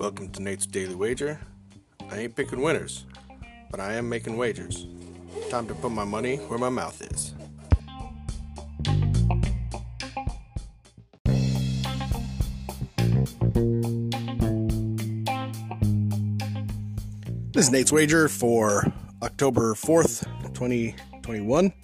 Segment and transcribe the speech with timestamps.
[0.00, 1.38] Welcome to Nate's Daily Wager.
[2.10, 3.04] I ain't picking winners,
[3.70, 4.86] but I am making wagers.
[5.50, 7.34] Time to put my money where my mouth is.
[17.52, 18.90] This is Nate's Wager for
[19.22, 21.74] October 4th, 2021.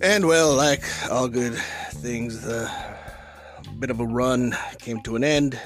[0.00, 1.56] And well, like all good
[1.90, 2.72] things, the
[3.78, 5.60] bit of a run came to an end.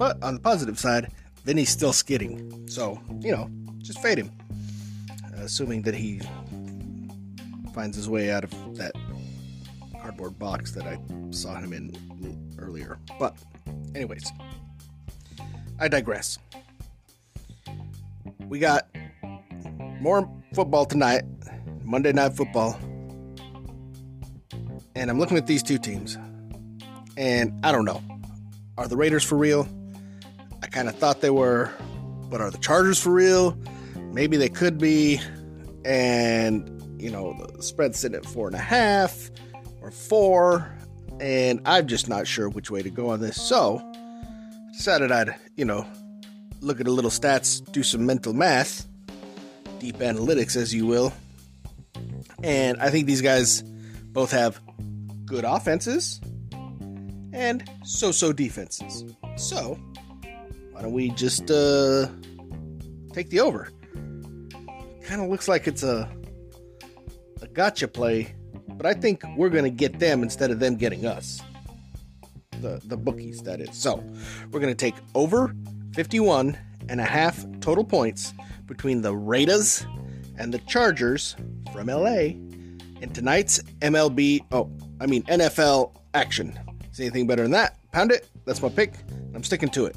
[0.00, 1.12] But on the positive side,
[1.44, 2.66] Vinny's still skidding.
[2.70, 3.50] So, you know,
[3.82, 4.32] just fade him.
[5.26, 6.22] Uh, assuming that he
[7.74, 8.92] finds his way out of that
[10.00, 12.98] cardboard box that I saw him in earlier.
[13.18, 13.36] But,
[13.94, 14.32] anyways,
[15.78, 16.38] I digress.
[18.48, 18.88] We got
[20.00, 21.24] more football tonight,
[21.84, 22.80] Monday Night Football.
[24.94, 26.16] And I'm looking at these two teams.
[27.18, 28.02] And I don't know.
[28.78, 29.68] Are the Raiders for real?
[30.62, 31.70] I kind of thought they were,
[32.28, 33.56] but are the Chargers for real?
[34.12, 35.20] Maybe they could be.
[35.84, 39.30] And, you know, the spread's sitting at four and a half
[39.80, 40.76] or four.
[41.20, 43.40] And I'm just not sure which way to go on this.
[43.40, 45.86] So, I decided I'd, you know,
[46.60, 48.86] look at a little stats, do some mental math,
[49.78, 51.12] deep analytics, as you will.
[52.42, 53.62] And I think these guys
[54.12, 54.60] both have
[55.24, 56.20] good offenses
[57.32, 59.04] and so so defenses.
[59.36, 59.78] So,
[60.80, 62.06] why don't we just uh,
[63.12, 63.68] take the over?
[65.04, 66.10] Kind of looks like it's a,
[67.42, 68.34] a gotcha play,
[68.66, 71.42] but I think we're going to get them instead of them getting us.
[72.62, 73.76] The, the bookies, that is.
[73.76, 74.02] So,
[74.50, 75.54] we're going to take over
[75.92, 76.56] 51
[76.88, 78.32] and a half total points
[78.64, 79.84] between the Raiders
[80.38, 81.36] and the Chargers
[81.74, 82.32] from LA
[83.02, 86.58] in tonight's MLB, oh, I mean NFL action.
[86.92, 87.76] See anything better than that?
[87.92, 88.30] Pound it.
[88.46, 88.94] That's my pick.
[89.34, 89.96] I'm sticking to it.